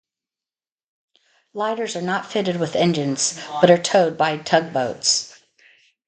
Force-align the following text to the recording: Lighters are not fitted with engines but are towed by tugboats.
Lighters 1.53 1.95
are 1.95 2.01
not 2.01 2.25
fitted 2.25 2.57
with 2.57 2.75
engines 2.75 3.39
but 3.61 3.69
are 3.69 3.77
towed 3.77 4.17
by 4.17 4.39
tugboats. 4.39 5.39